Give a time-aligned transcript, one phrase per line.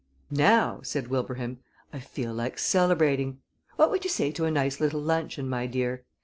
[0.31, 1.59] "Now," said Wilbraham,
[1.93, 3.37] "I feel like celebrating.
[3.75, 6.03] What would you say to a nice little luncheon, my dear?